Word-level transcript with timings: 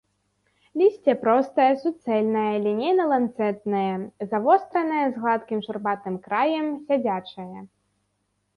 Лісце 0.81 1.13
простае, 1.25 1.67
суцэльнае, 1.83 2.53
лінейна-ланцэтнае, 2.65 3.93
завостранае, 4.33 5.05
з 5.13 5.21
гладкім 5.21 5.59
шурпатым 5.69 6.15
краем, 6.27 6.67
сядзячае. 6.89 7.59